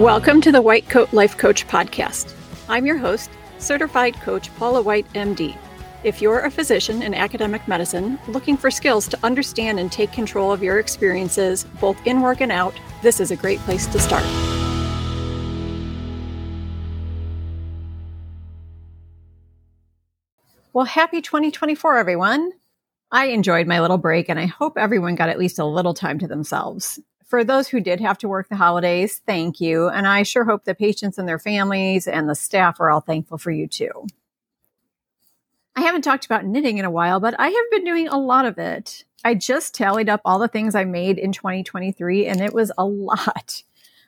Welcome 0.00 0.40
to 0.40 0.50
the 0.50 0.62
White 0.62 0.88
Coat 0.88 1.12
Life 1.12 1.36
Coach 1.36 1.68
Podcast. 1.68 2.32
I'm 2.70 2.86
your 2.86 2.96
host, 2.96 3.28
certified 3.58 4.14
coach 4.22 4.50
Paula 4.56 4.80
White, 4.80 5.06
MD. 5.12 5.54
If 6.04 6.22
you're 6.22 6.40
a 6.40 6.50
physician 6.50 7.02
in 7.02 7.12
academic 7.12 7.68
medicine 7.68 8.18
looking 8.26 8.56
for 8.56 8.70
skills 8.70 9.06
to 9.08 9.18
understand 9.22 9.78
and 9.78 9.92
take 9.92 10.10
control 10.10 10.52
of 10.52 10.62
your 10.62 10.78
experiences, 10.78 11.64
both 11.82 11.98
in 12.06 12.22
work 12.22 12.40
and 12.40 12.50
out, 12.50 12.72
this 13.02 13.20
is 13.20 13.30
a 13.30 13.36
great 13.36 13.58
place 13.58 13.86
to 13.88 13.98
start. 13.98 14.24
Well, 20.72 20.86
happy 20.86 21.20
2024, 21.20 21.98
everyone. 21.98 22.52
I 23.12 23.26
enjoyed 23.26 23.66
my 23.66 23.82
little 23.82 23.98
break 23.98 24.30
and 24.30 24.40
I 24.40 24.46
hope 24.46 24.78
everyone 24.78 25.14
got 25.14 25.28
at 25.28 25.38
least 25.38 25.58
a 25.58 25.66
little 25.66 25.92
time 25.92 26.18
to 26.20 26.26
themselves. 26.26 26.98
For 27.30 27.44
those 27.44 27.68
who 27.68 27.78
did 27.78 28.00
have 28.00 28.18
to 28.18 28.28
work 28.28 28.48
the 28.48 28.56
holidays, 28.56 29.22
thank 29.24 29.60
you. 29.60 29.88
And 29.88 30.08
I 30.08 30.24
sure 30.24 30.44
hope 30.44 30.64
the 30.64 30.74
patients 30.74 31.16
and 31.16 31.28
their 31.28 31.38
families 31.38 32.08
and 32.08 32.28
the 32.28 32.34
staff 32.34 32.80
are 32.80 32.90
all 32.90 33.00
thankful 33.00 33.38
for 33.38 33.52
you 33.52 33.68
too. 33.68 34.08
I 35.76 35.82
haven't 35.82 36.02
talked 36.02 36.26
about 36.26 36.44
knitting 36.44 36.78
in 36.78 36.84
a 36.84 36.90
while, 36.90 37.20
but 37.20 37.38
I 37.38 37.46
have 37.46 37.70
been 37.70 37.84
doing 37.84 38.08
a 38.08 38.18
lot 38.18 38.46
of 38.46 38.58
it. 38.58 39.04
I 39.24 39.36
just 39.36 39.76
tallied 39.76 40.08
up 40.08 40.20
all 40.24 40.40
the 40.40 40.48
things 40.48 40.74
I 40.74 40.84
made 40.84 41.18
in 41.18 41.30
2023 41.30 42.26
and 42.26 42.40
it 42.40 42.52
was 42.52 42.72
a 42.76 42.84
lot. 42.84 43.62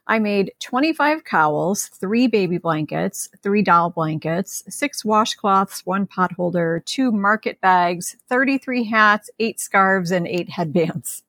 I 0.09 0.19
made 0.19 0.51
25 0.59 1.23
cowls, 1.23 1.87
three 1.87 2.27
baby 2.27 2.59
blankets, 2.59 3.29
three 3.41 3.63
doll 3.63 3.91
blankets, 3.91 4.65
six 4.69 5.05
washcloths, 5.05 5.87
one 5.87 6.09
pot 6.09 6.33
holder, 6.33 6.83
two 6.85 7.13
market 7.13 7.61
bags, 7.61 8.17
33 8.29 8.83
hats, 8.83 9.31
eight 9.39 9.61
scarves, 9.61 10.11
and 10.11 10.27
eight 10.27 10.51
headbands. 10.51 11.23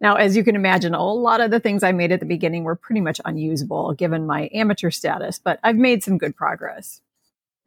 Now, 0.00 0.14
as 0.14 0.34
you 0.34 0.42
can 0.42 0.56
imagine, 0.56 0.94
a 0.94 1.02
lot 1.02 1.40
of 1.40 1.50
the 1.50 1.60
things 1.60 1.82
I 1.82 1.92
made 1.92 2.10
at 2.10 2.20
the 2.20 2.26
beginning 2.26 2.64
were 2.64 2.74
pretty 2.74 3.02
much 3.02 3.20
unusable 3.24 3.92
given 3.92 4.26
my 4.26 4.48
amateur 4.54 4.90
status, 4.90 5.38
but 5.38 5.60
I've 5.62 5.76
made 5.76 6.02
some 6.02 6.16
good 6.16 6.34
progress. 6.34 7.02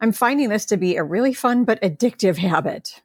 I'm 0.01 0.11
finding 0.11 0.49
this 0.49 0.65
to 0.65 0.77
be 0.77 0.95
a 0.95 1.03
really 1.03 1.33
fun 1.33 1.63
but 1.63 1.81
addictive 1.81 2.37
habit. 2.37 3.01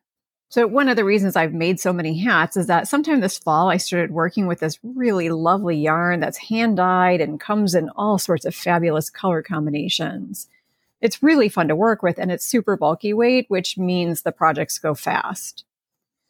So 0.51 0.67
one 0.67 0.89
of 0.89 0.97
the 0.97 1.05
reasons 1.05 1.37
I've 1.37 1.53
made 1.53 1.79
so 1.79 1.93
many 1.93 2.19
hats 2.19 2.57
is 2.57 2.69
that 2.69 2.89
sometime 2.89 3.21
this 3.21 3.39
fall 3.39 3.69
I 3.69 3.77
started 3.77 4.13
working 4.13 4.47
with 4.47 4.61
this 4.61 4.79
really 4.83 5.29
lovely 5.29 5.77
yarn 5.77 6.21
that's 6.21 6.39
hand 6.39 6.79
dyed 6.79 7.21
and 7.21 7.39
comes 7.39 7.75
in 7.75 7.91
all 7.91 8.19
sorts 8.19 8.47
of 8.47 8.55
fabulous 8.55 9.11
color 9.11 9.43
combinations. 9.43 10.49
It's 11.03 11.23
really 11.23 11.51
fun 11.51 11.69
to 11.69 11.77
work 11.77 12.03
with 12.03 12.19
and 12.19 12.33
it's 12.33 12.47
super 12.47 12.79
bulky 12.79 13.13
weight, 13.13 13.45
which 13.49 13.77
means 13.77 14.23
the 14.23 14.33
projects 14.33 14.79
go 14.79 14.95
fast. 14.95 15.65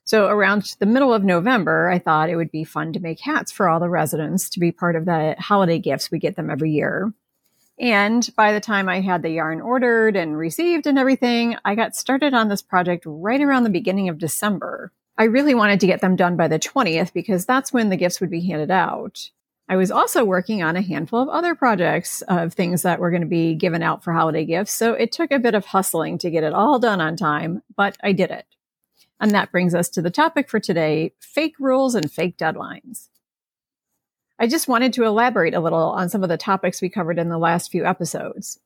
So 0.09 0.29
around 0.29 0.75
the 0.79 0.87
middle 0.87 1.13
of 1.13 1.23
November, 1.23 1.91
I 1.91 1.99
thought 1.99 2.31
it 2.31 2.37
would 2.37 2.51
be 2.51 2.65
fun 2.65 2.95
to 2.95 2.99
make 2.99 3.21
hats 3.21 3.53
for 3.53 3.69
all 3.69 3.79
the 3.79 3.91
residents 3.91 4.49
to 4.49 4.59
be 4.59 4.73
part 4.73 4.97
of 4.97 5.05
the 5.05 5.37
holiday 5.39 5.79
gifts. 5.79 6.11
We 6.11 6.19
get 6.19 6.35
them 6.35 6.49
every 6.49 6.71
year. 6.71 7.13
And 7.79 8.27
by 8.35 8.55
the 8.55 8.61
time 8.61 8.89
I 8.89 9.03
had 9.03 9.21
the 9.21 9.29
yarn 9.29 9.61
ordered 9.61 10.17
and 10.17 10.39
received 10.39 10.87
and 10.87 10.99
everything, 10.99 11.59
I 11.63 11.75
got 11.75 11.95
started 11.95 12.33
on 12.33 12.49
this 12.49 12.63
project 12.63 13.05
right 13.07 13.39
around 13.39 13.65
the 13.65 13.69
beginning 13.69 14.09
of 14.09 14.17
December. 14.17 14.93
I 15.19 15.25
really 15.25 15.55
wanted 15.55 15.79
to 15.81 15.87
get 15.87 16.01
them 16.01 16.17
done 16.17 16.39
by 16.39 16.49
the 16.49 16.59
20th 16.59 17.13
because 17.13 17.45
that's 17.45 17.71
when 17.71 17.91
the 17.91 17.99
gifts 17.99 18.19
would 18.23 18.31
be 18.31 18.47
handed 18.47 18.71
out. 18.71 19.29
I 19.69 19.77
was 19.77 19.91
also 19.91 20.25
working 20.25 20.63
on 20.63 20.75
a 20.75 20.81
handful 20.81 21.21
of 21.21 21.29
other 21.29 21.55
projects 21.55 22.23
of 22.23 22.55
things 22.55 22.81
that 22.81 22.99
were 22.99 23.11
going 23.11 23.21
to 23.21 23.29
be 23.29 23.55
given 23.55 23.83
out 23.83 24.03
for 24.03 24.15
holiday 24.15 24.47
gifts. 24.47 24.73
So 24.73 24.95
it 24.95 25.13
took 25.13 25.33
a 25.33 25.39
bit 25.39 25.55
of 25.55 25.67
hustling 25.67 26.17
to 26.17 26.31
get 26.31 26.45
it 26.45 26.55
all 26.55 26.79
done 26.79 27.03
on 27.03 27.15
time, 27.15 27.63
but 27.77 27.99
I 28.03 28.13
did 28.13 28.31
it. 28.31 28.47
And 29.21 29.33
that 29.33 29.51
brings 29.51 29.75
us 29.75 29.89
to 29.91 30.03
the 30.03 30.11
topic 30.11 30.49
for 30.49 30.61
today 30.61 31.13
fake 31.21 31.55
rules 31.59 31.95
and 31.95 32.11
fake 32.11 32.37
deadlines. 32.37 33.09
I 34.39 34.47
just 34.47 34.69
wanted 34.69 34.93
to 34.93 35.05
elaborate 35.05 35.55
a 35.55 35.61
little 35.61 35.91
on 35.91 36.09
some 36.09 36.23
of 36.23 36.29
the 36.29 36.37
topics 36.37 36.81
we 36.81 36.89
covered 36.89 37.19
in 37.19 37.29
the 37.29 37.39
last 37.39 37.73
few 37.73 37.85
episodes. 37.85 38.61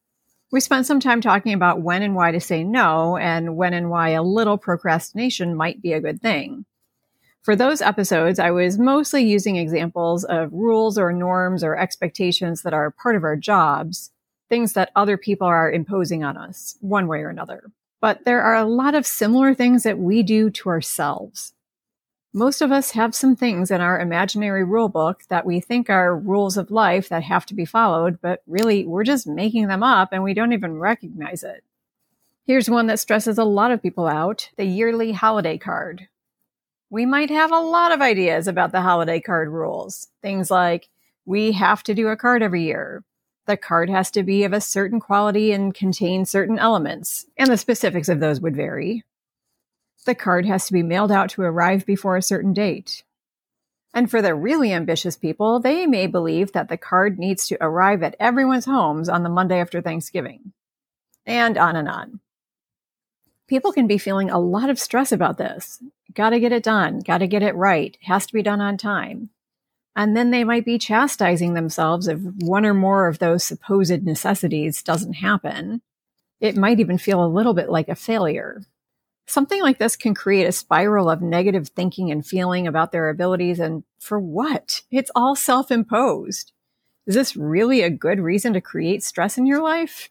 We 0.50 0.60
spent 0.60 0.84
some 0.84 1.00
time 1.00 1.22
talking 1.22 1.54
about 1.54 1.80
when 1.80 2.02
and 2.02 2.14
why 2.14 2.30
to 2.30 2.40
say 2.40 2.62
no 2.62 3.16
and 3.16 3.56
when 3.56 3.72
and 3.72 3.88
why 3.88 4.10
a 4.10 4.22
little 4.22 4.58
procrastination 4.58 5.54
might 5.54 5.80
be 5.80 5.94
a 5.94 6.00
good 6.00 6.20
thing. 6.20 6.66
For 7.42 7.56
those 7.56 7.80
episodes, 7.80 8.38
I 8.38 8.50
was 8.50 8.78
mostly 8.78 9.24
using 9.24 9.56
examples 9.56 10.24
of 10.24 10.52
rules 10.52 10.98
or 10.98 11.10
norms 11.10 11.64
or 11.64 11.76
expectations 11.76 12.62
that 12.62 12.74
are 12.74 12.90
part 12.90 13.16
of 13.16 13.24
our 13.24 13.36
jobs, 13.36 14.12
things 14.50 14.74
that 14.74 14.92
other 14.94 15.16
people 15.16 15.46
are 15.46 15.72
imposing 15.72 16.22
on 16.22 16.36
us, 16.36 16.76
one 16.80 17.08
way 17.08 17.20
or 17.20 17.30
another. 17.30 17.72
But 18.02 18.24
there 18.24 18.42
are 18.42 18.56
a 18.56 18.66
lot 18.66 18.96
of 18.96 19.06
similar 19.06 19.54
things 19.54 19.84
that 19.84 19.98
we 19.98 20.24
do 20.24 20.50
to 20.50 20.68
ourselves. 20.68 21.54
Most 22.34 22.60
of 22.60 22.72
us 22.72 22.90
have 22.90 23.14
some 23.14 23.36
things 23.36 23.70
in 23.70 23.80
our 23.80 24.00
imaginary 24.00 24.64
rule 24.64 24.88
book 24.88 25.22
that 25.28 25.46
we 25.46 25.60
think 25.60 25.88
are 25.88 26.18
rules 26.18 26.56
of 26.56 26.72
life 26.72 27.08
that 27.10 27.22
have 27.22 27.46
to 27.46 27.54
be 27.54 27.64
followed, 27.64 28.18
but 28.20 28.42
really 28.48 28.84
we're 28.86 29.04
just 29.04 29.26
making 29.26 29.68
them 29.68 29.84
up 29.84 30.08
and 30.12 30.24
we 30.24 30.34
don't 30.34 30.52
even 30.52 30.78
recognize 30.78 31.44
it. 31.44 31.62
Here's 32.44 32.68
one 32.68 32.88
that 32.88 32.98
stresses 32.98 33.38
a 33.38 33.44
lot 33.44 33.70
of 33.70 33.82
people 33.82 34.08
out 34.08 34.50
the 34.56 34.64
yearly 34.64 35.12
holiday 35.12 35.56
card. 35.56 36.08
We 36.90 37.06
might 37.06 37.30
have 37.30 37.52
a 37.52 37.60
lot 37.60 37.92
of 37.92 38.02
ideas 38.02 38.48
about 38.48 38.72
the 38.72 38.80
holiday 38.82 39.20
card 39.20 39.48
rules. 39.48 40.08
Things 40.22 40.50
like 40.50 40.88
we 41.24 41.52
have 41.52 41.84
to 41.84 41.94
do 41.94 42.08
a 42.08 42.16
card 42.16 42.42
every 42.42 42.64
year. 42.64 43.04
The 43.46 43.56
card 43.56 43.90
has 43.90 44.10
to 44.12 44.22
be 44.22 44.44
of 44.44 44.52
a 44.52 44.60
certain 44.60 45.00
quality 45.00 45.52
and 45.52 45.74
contain 45.74 46.24
certain 46.24 46.58
elements, 46.58 47.26
and 47.36 47.50
the 47.50 47.56
specifics 47.56 48.08
of 48.08 48.20
those 48.20 48.40
would 48.40 48.56
vary 48.56 49.04
the 50.04 50.14
card 50.14 50.46
has 50.46 50.66
to 50.66 50.72
be 50.72 50.82
mailed 50.82 51.12
out 51.12 51.30
to 51.30 51.42
arrive 51.42 51.86
before 51.86 52.16
a 52.16 52.22
certain 52.22 52.52
date. 52.52 53.04
And 53.94 54.10
for 54.10 54.22
the 54.22 54.34
really 54.34 54.72
ambitious 54.72 55.16
people, 55.16 55.60
they 55.60 55.86
may 55.86 56.06
believe 56.06 56.52
that 56.52 56.68
the 56.68 56.78
card 56.78 57.18
needs 57.18 57.46
to 57.48 57.58
arrive 57.60 58.02
at 58.02 58.16
everyone's 58.18 58.64
homes 58.64 59.08
on 59.08 59.22
the 59.22 59.28
Monday 59.28 59.60
after 59.60 59.80
Thanksgiving. 59.80 60.52
And 61.26 61.58
on 61.58 61.76
and 61.76 61.88
on. 61.88 62.20
People 63.46 63.72
can 63.72 63.86
be 63.86 63.98
feeling 63.98 64.30
a 64.30 64.40
lot 64.40 64.70
of 64.70 64.78
stress 64.78 65.12
about 65.12 65.36
this. 65.36 65.82
Gotta 66.14 66.40
get 66.40 66.52
it 66.52 66.62
done, 66.62 67.00
gotta 67.00 67.26
get 67.26 67.42
it 67.42 67.54
right, 67.54 67.96
has 68.02 68.26
to 68.26 68.32
be 68.32 68.42
done 68.42 68.60
on 68.60 68.76
time. 68.76 69.30
And 69.94 70.16
then 70.16 70.30
they 70.30 70.44
might 70.44 70.64
be 70.64 70.78
chastising 70.78 71.54
themselves 71.54 72.08
if 72.08 72.18
one 72.20 72.64
or 72.64 72.74
more 72.74 73.08
of 73.08 73.18
those 73.18 73.44
supposed 73.44 74.02
necessities 74.04 74.82
doesn't 74.82 75.14
happen. 75.14 75.82
It 76.40 76.56
might 76.56 76.80
even 76.80 76.98
feel 76.98 77.24
a 77.24 77.28
little 77.28 77.54
bit 77.54 77.70
like 77.70 77.88
a 77.88 77.94
failure. 77.94 78.62
Something 79.26 79.62
like 79.62 79.78
this 79.78 79.96
can 79.96 80.14
create 80.14 80.46
a 80.46 80.52
spiral 80.52 81.08
of 81.08 81.22
negative 81.22 81.68
thinking 81.68 82.10
and 82.10 82.26
feeling 82.26 82.66
about 82.66 82.90
their 82.90 83.08
abilities. 83.08 83.60
And 83.60 83.84
for 84.00 84.18
what? 84.18 84.82
It's 84.90 85.10
all 85.14 85.36
self 85.36 85.70
imposed. 85.70 86.52
Is 87.06 87.14
this 87.14 87.36
really 87.36 87.82
a 87.82 87.90
good 87.90 88.20
reason 88.20 88.52
to 88.52 88.60
create 88.60 89.02
stress 89.02 89.38
in 89.38 89.46
your 89.46 89.62
life? 89.62 90.10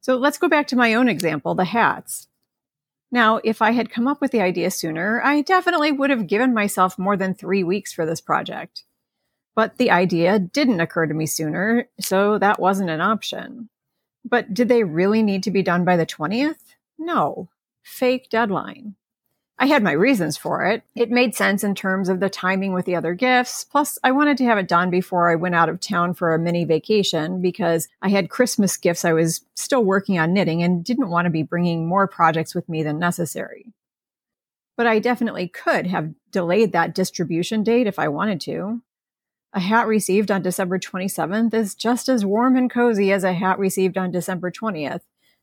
So 0.00 0.16
let's 0.16 0.38
go 0.38 0.48
back 0.48 0.68
to 0.68 0.76
my 0.76 0.94
own 0.94 1.08
example, 1.08 1.54
the 1.54 1.64
hats. 1.64 2.27
Now, 3.10 3.40
if 3.42 3.62
I 3.62 3.70
had 3.70 3.90
come 3.90 4.06
up 4.06 4.20
with 4.20 4.32
the 4.32 4.42
idea 4.42 4.70
sooner, 4.70 5.22
I 5.22 5.42
definitely 5.42 5.92
would 5.92 6.10
have 6.10 6.26
given 6.26 6.52
myself 6.52 6.98
more 6.98 7.16
than 7.16 7.34
three 7.34 7.64
weeks 7.64 7.92
for 7.92 8.04
this 8.04 8.20
project. 8.20 8.84
But 9.54 9.78
the 9.78 9.90
idea 9.90 10.38
didn't 10.38 10.80
occur 10.80 11.06
to 11.06 11.14
me 11.14 11.26
sooner, 11.26 11.88
so 11.98 12.38
that 12.38 12.60
wasn't 12.60 12.90
an 12.90 13.00
option. 13.00 13.70
But 14.24 14.52
did 14.52 14.68
they 14.68 14.84
really 14.84 15.22
need 15.22 15.42
to 15.44 15.50
be 15.50 15.62
done 15.62 15.84
by 15.84 15.96
the 15.96 16.06
20th? 16.06 16.74
No 16.98 17.48
fake 17.82 18.28
deadline. 18.30 18.94
I 19.60 19.66
had 19.66 19.82
my 19.82 19.92
reasons 19.92 20.36
for 20.36 20.64
it. 20.64 20.84
It 20.94 21.10
made 21.10 21.34
sense 21.34 21.64
in 21.64 21.74
terms 21.74 22.08
of 22.08 22.20
the 22.20 22.30
timing 22.30 22.72
with 22.72 22.84
the 22.84 22.94
other 22.94 23.14
gifts. 23.14 23.64
Plus, 23.64 23.98
I 24.04 24.12
wanted 24.12 24.36
to 24.38 24.44
have 24.44 24.56
it 24.56 24.68
done 24.68 24.88
before 24.88 25.30
I 25.30 25.34
went 25.34 25.56
out 25.56 25.68
of 25.68 25.80
town 25.80 26.14
for 26.14 26.32
a 26.32 26.38
mini 26.38 26.64
vacation 26.64 27.42
because 27.42 27.88
I 28.00 28.08
had 28.08 28.30
Christmas 28.30 28.76
gifts 28.76 29.04
I 29.04 29.12
was 29.12 29.44
still 29.56 29.84
working 29.84 30.16
on 30.16 30.32
knitting 30.32 30.62
and 30.62 30.84
didn't 30.84 31.10
want 31.10 31.26
to 31.26 31.30
be 31.30 31.42
bringing 31.42 31.88
more 31.88 32.06
projects 32.06 32.54
with 32.54 32.68
me 32.68 32.84
than 32.84 33.00
necessary. 33.00 33.72
But 34.76 34.86
I 34.86 35.00
definitely 35.00 35.48
could 35.48 35.88
have 35.88 36.14
delayed 36.30 36.70
that 36.72 36.94
distribution 36.94 37.64
date 37.64 37.88
if 37.88 37.98
I 37.98 38.06
wanted 38.06 38.40
to. 38.42 38.82
A 39.52 39.60
hat 39.60 39.88
received 39.88 40.30
on 40.30 40.42
December 40.42 40.78
27th 40.78 41.52
is 41.52 41.74
just 41.74 42.08
as 42.08 42.24
warm 42.24 42.56
and 42.56 42.70
cozy 42.70 43.10
as 43.10 43.24
a 43.24 43.32
hat 43.32 43.58
received 43.58 43.98
on 43.98 44.12
December 44.12 44.52
20th 44.52 45.00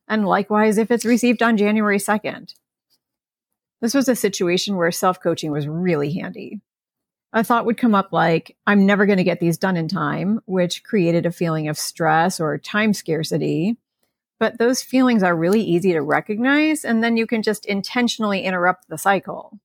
and 0.08 0.26
likewise 0.26 0.78
if 0.78 0.92
it's 0.92 1.06
received 1.06 1.42
on 1.42 1.58
January 1.58 1.98
2nd. 1.98 2.54
This 3.86 3.94
was 3.94 4.10
a 4.10 4.16
situation 4.16 4.78
where 4.78 4.92
self 4.92 5.22
coaching 5.22 5.52
was 5.52 5.68
really 5.68 6.12
handy. 6.12 6.60
A 7.34 7.44
thought 7.44 7.68
would 7.68 7.78
come 7.78 7.94
up 7.94 8.12
like, 8.12 8.58
I'm 8.66 8.88
never 8.88 9.06
going 9.06 9.20
to 9.20 9.24
get 9.24 9.40
these 9.40 9.60
done 9.60 9.78
in 9.78 9.88
time, 9.88 10.40
which 10.46 10.84
created 10.84 11.28
a 11.28 11.32
feeling 11.32 11.68
of 11.68 11.78
stress 11.78 12.40
or 12.40 12.58
time 12.58 12.96
scarcity. 12.96 13.78
But 14.40 14.58
those 14.58 14.82
feelings 14.82 15.22
are 15.22 15.36
really 15.36 15.62
easy 15.62 15.94
to 15.94 16.02
recognize, 16.02 16.84
and 16.84 17.04
then 17.04 17.16
you 17.16 17.28
can 17.28 17.44
just 17.44 17.68
intentionally 17.68 18.42
interrupt 18.42 18.90
the 18.90 18.98
cycle. 18.98 19.60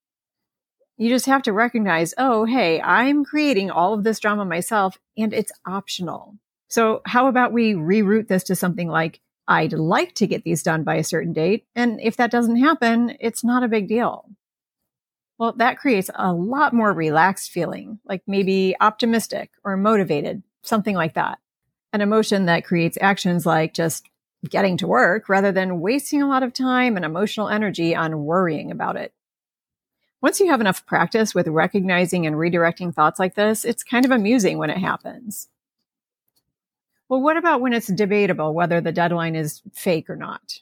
You 0.98 1.08
just 1.08 1.24
have 1.24 1.44
to 1.44 1.54
recognize, 1.54 2.12
oh, 2.18 2.44
hey, 2.44 2.78
I'm 2.82 3.24
creating 3.24 3.70
all 3.70 3.94
of 3.94 4.04
this 4.04 4.20
drama 4.20 4.44
myself, 4.44 4.98
and 5.16 5.32
it's 5.32 5.52
optional. 5.66 6.36
So, 6.68 7.00
how 7.06 7.26
about 7.26 7.54
we 7.54 7.72
reroute 7.72 8.28
this 8.28 8.42
to 8.44 8.54
something 8.54 8.88
like, 8.88 9.20
I'd 9.50 9.72
like 9.72 10.14
to 10.14 10.28
get 10.28 10.44
these 10.44 10.62
done 10.62 10.84
by 10.84 10.94
a 10.94 11.04
certain 11.04 11.32
date. 11.32 11.66
And 11.74 12.00
if 12.00 12.16
that 12.16 12.30
doesn't 12.30 12.56
happen, 12.56 13.16
it's 13.18 13.42
not 13.42 13.64
a 13.64 13.68
big 13.68 13.88
deal. 13.88 14.30
Well, 15.38 15.54
that 15.54 15.78
creates 15.78 16.08
a 16.14 16.32
lot 16.32 16.72
more 16.72 16.92
relaxed 16.92 17.50
feeling, 17.50 17.98
like 18.04 18.22
maybe 18.28 18.76
optimistic 18.80 19.50
or 19.64 19.76
motivated, 19.76 20.44
something 20.62 20.94
like 20.94 21.14
that. 21.14 21.38
an 21.92 22.00
emotion 22.00 22.46
that 22.46 22.64
creates 22.64 22.98
actions 23.00 23.44
like 23.44 23.74
just 23.74 24.08
getting 24.48 24.76
to 24.78 24.86
work 24.86 25.28
rather 25.28 25.52
than 25.52 25.80
wasting 25.80 26.22
a 26.22 26.28
lot 26.28 26.42
of 26.42 26.52
time 26.52 26.96
and 26.96 27.04
emotional 27.04 27.48
energy 27.48 27.94
on 27.94 28.24
worrying 28.24 28.70
about 28.70 28.96
it. 28.96 29.12
Once 30.22 30.38
you 30.38 30.50
have 30.50 30.60
enough 30.60 30.86
practice 30.86 31.34
with 31.34 31.48
recognizing 31.48 32.26
and 32.26 32.36
redirecting 32.36 32.94
thoughts 32.94 33.18
like 33.18 33.34
this, 33.34 33.64
it's 33.64 33.82
kind 33.82 34.04
of 34.04 34.10
amusing 34.10 34.58
when 34.58 34.70
it 34.70 34.78
happens. 34.78 35.48
Well, 37.10 37.20
what 37.20 37.36
about 37.36 37.60
when 37.60 37.72
it's 37.72 37.88
debatable 37.88 38.54
whether 38.54 38.80
the 38.80 38.92
deadline 38.92 39.34
is 39.34 39.62
fake 39.72 40.08
or 40.08 40.14
not? 40.14 40.60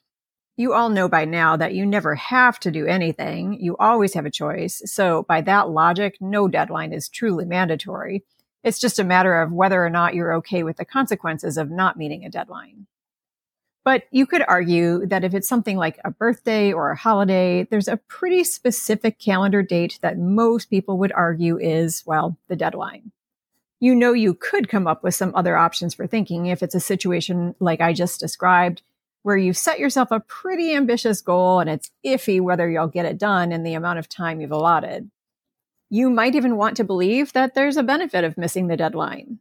You 0.56 0.72
all 0.72 0.88
know 0.88 1.06
by 1.06 1.26
now 1.26 1.58
that 1.58 1.74
you 1.74 1.84
never 1.84 2.14
have 2.14 2.58
to 2.60 2.70
do 2.70 2.86
anything. 2.86 3.60
You 3.60 3.76
always 3.76 4.14
have 4.14 4.24
a 4.24 4.30
choice. 4.30 4.80
So 4.86 5.24
by 5.28 5.42
that 5.42 5.68
logic, 5.68 6.16
no 6.22 6.48
deadline 6.48 6.94
is 6.94 7.10
truly 7.10 7.44
mandatory. 7.44 8.24
It's 8.64 8.78
just 8.78 8.98
a 8.98 9.04
matter 9.04 9.42
of 9.42 9.52
whether 9.52 9.84
or 9.84 9.90
not 9.90 10.14
you're 10.14 10.32
okay 10.36 10.62
with 10.62 10.78
the 10.78 10.86
consequences 10.86 11.58
of 11.58 11.70
not 11.70 11.98
meeting 11.98 12.24
a 12.24 12.30
deadline. 12.30 12.86
But 13.84 14.04
you 14.10 14.24
could 14.24 14.42
argue 14.48 15.04
that 15.04 15.24
if 15.24 15.34
it's 15.34 15.48
something 15.48 15.76
like 15.76 16.00
a 16.02 16.10
birthday 16.10 16.72
or 16.72 16.90
a 16.90 16.96
holiday, 16.96 17.68
there's 17.70 17.88
a 17.88 17.98
pretty 18.08 18.42
specific 18.42 19.18
calendar 19.18 19.62
date 19.62 19.98
that 20.00 20.18
most 20.18 20.70
people 20.70 20.96
would 20.96 21.12
argue 21.12 21.58
is, 21.58 22.02
well, 22.06 22.38
the 22.48 22.56
deadline. 22.56 23.12
You 23.80 23.94
know, 23.94 24.12
you 24.12 24.34
could 24.34 24.69
come 24.69 24.86
up 24.86 25.02
with 25.02 25.14
some 25.14 25.32
other 25.34 25.56
options 25.56 25.94
for 25.94 26.06
thinking 26.06 26.46
if 26.46 26.62
it's 26.62 26.75
a 26.75 26.80
situation 26.80 27.54
like 27.60 27.80
I 27.80 27.92
just 27.92 28.20
described, 28.20 28.82
where 29.22 29.36
you've 29.36 29.56
set 29.56 29.78
yourself 29.78 30.10
a 30.10 30.20
pretty 30.20 30.75
ambitious 30.75 31.20
goal 31.20 31.60
and 31.60 31.70
it's 31.70 31.90
iffy 32.04 32.40
whether 32.40 32.69
you'll 32.69 32.88
get 32.88 33.06
it 33.06 33.19
done 33.19 33.52
in 33.52 33.62
the 33.62 33.75
amount 33.75 33.98
of 33.98 34.08
time 34.08 34.40
you've 34.40 34.52
allotted. 34.52 35.10
You 35.90 36.10
might 36.10 36.34
even 36.34 36.56
want 36.56 36.76
to 36.78 36.84
believe 36.84 37.32
that 37.32 37.54
there's 37.54 37.76
a 37.76 37.82
benefit 37.82 38.25
of 38.25 38.36
missing 38.36 38.66
the 38.66 38.76
deadline 38.76 39.38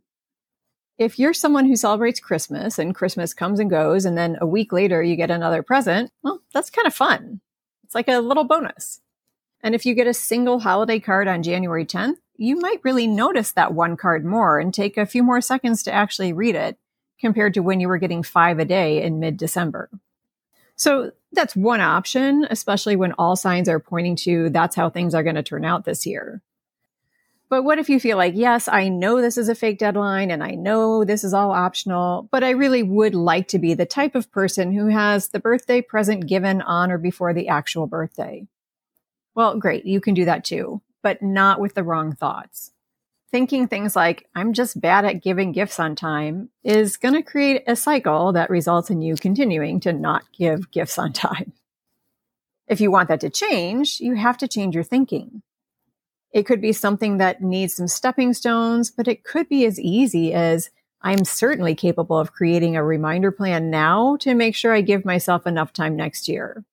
if 0.97 1.19
you're 1.19 1.33
someone 1.33 1.65
who 1.65 1.75
celebrates 1.75 2.19
Christmas 2.19 2.79
and 2.79 2.95
Christmas 2.95 3.33
comes 3.33 3.59
and 3.59 3.69
goes, 3.69 4.05
and 4.05 4.17
then 4.17 4.37
a 4.41 4.47
week 4.47 4.73
later 4.73 5.01
you 5.03 5.15
get 5.15 5.31
another 5.31 5.61
present, 5.61 6.11
well, 6.23 6.41
that's 6.53 6.69
kind 6.69 6.87
of 6.87 6.93
fun. 6.93 7.39
It's 7.83 7.95
like 7.95 8.07
a 8.07 8.19
little 8.19 8.43
bonus. 8.43 8.99
And 9.61 9.75
if 9.75 9.85
you 9.85 9.93
get 9.93 10.07
a 10.07 10.13
single 10.13 10.59
holiday 10.59 10.99
card 10.99 11.27
on 11.27 11.43
January 11.43 11.85
10th, 11.85 12.17
you 12.37 12.59
might 12.59 12.81
really 12.83 13.07
notice 13.07 13.51
that 13.53 13.73
one 13.73 13.97
card 13.97 14.25
more 14.25 14.59
and 14.59 14.73
take 14.73 14.97
a 14.97 15.05
few 15.05 15.23
more 15.23 15.41
seconds 15.41 15.83
to 15.83 15.91
actually 15.91 16.33
read 16.33 16.55
it 16.55 16.77
compared 17.19 17.53
to 17.55 17.63
when 17.63 17.79
you 17.79 17.87
were 17.87 17.97
getting 17.97 18.23
five 18.23 18.59
a 18.59 18.65
day 18.65 19.01
in 19.01 19.19
mid 19.19 19.37
December. 19.37 19.89
So 20.75 21.11
that's 21.31 21.55
one 21.55 21.81
option, 21.81 22.47
especially 22.49 22.95
when 22.95 23.13
all 23.13 23.35
signs 23.35 23.67
are 23.67 23.79
pointing 23.79 24.15
to 24.17 24.49
that's 24.49 24.75
how 24.75 24.89
things 24.89 25.15
are 25.15 25.23
going 25.23 25.35
to 25.35 25.43
turn 25.43 25.65
out 25.65 25.85
this 25.85 26.05
year. 26.05 26.41
But 27.49 27.63
what 27.63 27.79
if 27.79 27.89
you 27.89 27.99
feel 27.99 28.17
like, 28.17 28.33
yes, 28.35 28.67
I 28.67 28.89
know 28.89 29.21
this 29.21 29.37
is 29.37 29.47
a 29.47 29.55
fake 29.55 29.79
deadline 29.79 30.31
and 30.31 30.43
I 30.43 30.51
know 30.51 31.05
this 31.05 31.23
is 31.23 31.33
all 31.33 31.51
optional, 31.51 32.27
but 32.29 32.43
I 32.43 32.49
really 32.49 32.83
would 32.83 33.15
like 33.15 33.47
to 33.49 33.59
be 33.59 33.73
the 33.73 33.85
type 33.85 34.15
of 34.15 34.31
person 34.31 34.73
who 34.73 34.87
has 34.87 35.29
the 35.29 35.39
birthday 35.39 35.81
present 35.81 36.27
given 36.27 36.61
on 36.61 36.91
or 36.91 36.97
before 36.97 37.33
the 37.33 37.47
actual 37.47 37.87
birthday? 37.87 38.47
Well, 39.33 39.57
great. 39.57 39.85
You 39.85 40.01
can 40.01 40.13
do 40.13 40.25
that 40.25 40.43
too, 40.43 40.81
but 41.07 41.21
not 41.21 41.61
with 41.61 41.73
the 41.73 41.85
wrong 41.85 42.13
thoughts. 42.13 42.73
Thinking 43.31 43.69
things 43.69 43.95
like, 43.95 44.27
I'm 44.35 44.51
just 44.51 44.81
bad 44.81 45.05
at 45.05 45.23
giving 45.23 45.53
gifts 45.53 45.79
on 45.79 45.95
time 45.95 46.49
is 46.65 46.97
going 46.97 47.13
to 47.13 47.21
create 47.21 47.63
a 47.65 47.77
cycle 47.77 48.33
that 48.33 48.49
results 48.49 48.89
in 48.89 49.01
you 49.01 49.15
continuing 49.15 49.79
to 49.79 49.93
not 49.93 50.23
give 50.37 50.69
gifts 50.69 50.99
on 50.99 51.13
time. 51.13 51.53
If 52.67 52.81
you 52.81 52.91
want 52.91 53.07
that 53.07 53.21
to 53.21 53.29
change, 53.29 54.01
you 54.01 54.15
have 54.15 54.37
to 54.39 54.49
change 54.49 54.75
your 54.75 54.83
thinking. 54.83 55.43
It 56.33 56.43
could 56.43 56.59
be 56.59 56.73
something 56.73 57.19
that 57.19 57.41
needs 57.41 57.75
some 57.75 57.87
stepping 57.87 58.33
stones, 58.33 58.91
but 58.91 59.07
it 59.07 59.23
could 59.23 59.47
be 59.47 59.65
as 59.65 59.79
easy 59.79 60.33
as 60.33 60.71
I'm 61.01 61.23
certainly 61.23 61.73
capable 61.73 62.19
of 62.19 62.33
creating 62.33 62.75
a 62.75 62.83
reminder 62.83 63.31
plan 63.31 63.69
now 63.69 64.17
to 64.17 64.35
make 64.35 64.55
sure 64.57 64.73
I 64.73 64.81
give 64.81 65.05
myself 65.05 65.47
enough 65.47 65.71
time 65.71 65.95
next 65.95 66.27
year, 66.27 66.65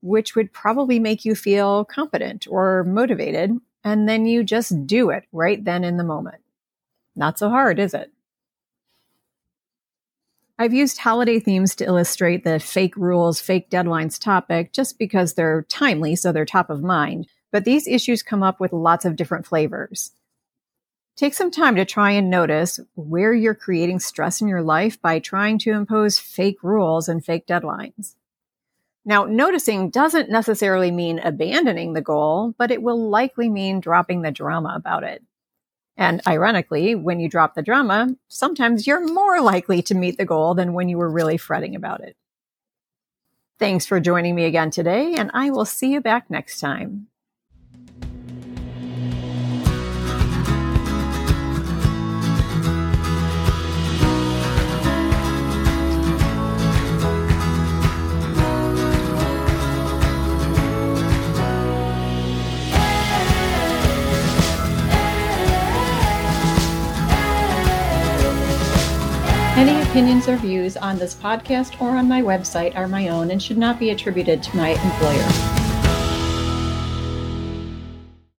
which 0.00 0.34
would 0.34 0.52
probably 0.52 0.98
make 0.98 1.24
you 1.24 1.34
feel 1.34 1.84
competent 1.84 2.46
or 2.48 2.84
motivated. 2.84 3.52
And 3.84 4.08
then 4.08 4.26
you 4.26 4.44
just 4.44 4.86
do 4.86 5.10
it 5.10 5.24
right 5.32 5.64
then 5.64 5.84
in 5.84 5.96
the 5.96 6.04
moment. 6.04 6.42
Not 7.16 7.38
so 7.38 7.48
hard, 7.48 7.78
is 7.78 7.94
it? 7.94 8.12
I've 10.58 10.74
used 10.74 10.98
holiday 10.98 11.38
themes 11.38 11.76
to 11.76 11.84
illustrate 11.84 12.42
the 12.42 12.58
fake 12.58 12.96
rules, 12.96 13.40
fake 13.40 13.70
deadlines 13.70 14.18
topic 14.18 14.72
just 14.72 14.98
because 14.98 15.34
they're 15.34 15.62
timely, 15.62 16.16
so 16.16 16.32
they're 16.32 16.44
top 16.44 16.68
of 16.68 16.82
mind 16.82 17.28
but 17.50 17.64
these 17.64 17.86
issues 17.86 18.22
come 18.22 18.42
up 18.42 18.60
with 18.60 18.72
lots 18.72 19.04
of 19.04 19.16
different 19.16 19.46
flavors. 19.46 20.12
Take 21.16 21.34
some 21.34 21.50
time 21.50 21.76
to 21.76 21.84
try 21.84 22.12
and 22.12 22.30
notice 22.30 22.78
where 22.94 23.34
you're 23.34 23.54
creating 23.54 23.98
stress 23.98 24.40
in 24.40 24.46
your 24.46 24.62
life 24.62 25.00
by 25.00 25.18
trying 25.18 25.58
to 25.60 25.72
impose 25.72 26.18
fake 26.18 26.62
rules 26.62 27.08
and 27.08 27.24
fake 27.24 27.46
deadlines. 27.46 28.14
Now, 29.08 29.24
noticing 29.24 29.88
doesn't 29.88 30.28
necessarily 30.28 30.90
mean 30.90 31.18
abandoning 31.18 31.94
the 31.94 32.02
goal, 32.02 32.54
but 32.58 32.70
it 32.70 32.82
will 32.82 33.08
likely 33.08 33.48
mean 33.48 33.80
dropping 33.80 34.20
the 34.20 34.30
drama 34.30 34.74
about 34.76 35.02
it. 35.02 35.24
And 35.96 36.20
ironically, 36.28 36.94
when 36.94 37.18
you 37.18 37.26
drop 37.26 37.54
the 37.54 37.62
drama, 37.62 38.14
sometimes 38.28 38.86
you're 38.86 39.10
more 39.10 39.40
likely 39.40 39.80
to 39.84 39.94
meet 39.94 40.18
the 40.18 40.26
goal 40.26 40.54
than 40.54 40.74
when 40.74 40.90
you 40.90 40.98
were 40.98 41.08
really 41.08 41.38
fretting 41.38 41.74
about 41.74 42.02
it. 42.02 42.16
Thanks 43.58 43.86
for 43.86 43.98
joining 43.98 44.34
me 44.34 44.44
again 44.44 44.70
today, 44.70 45.14
and 45.14 45.30
I 45.32 45.48
will 45.52 45.64
see 45.64 45.90
you 45.90 46.02
back 46.02 46.28
next 46.28 46.60
time. 46.60 47.06
Any 69.58 69.82
opinions 69.90 70.28
or 70.28 70.36
views 70.36 70.76
on 70.76 70.98
this 70.98 71.16
podcast 71.16 71.80
or 71.80 71.96
on 71.96 72.06
my 72.06 72.22
website 72.22 72.76
are 72.76 72.86
my 72.86 73.08
own 73.08 73.32
and 73.32 73.42
should 73.42 73.58
not 73.58 73.80
be 73.80 73.90
attributed 73.90 74.40
to 74.44 74.56
my 74.56 74.68
employer. 74.68 75.57